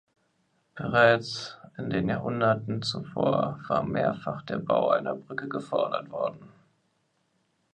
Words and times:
Bereits 0.73 1.59
in 1.77 1.91
den 1.91 2.09
Jahrhunderten 2.09 2.81
zuvor 2.81 3.59
war 3.67 3.83
mehrfach 3.83 4.41
der 4.41 4.57
Bau 4.57 4.89
einer 4.89 5.13
Brücke 5.13 5.47
gefordert 5.47 6.09
worden. 6.09 6.49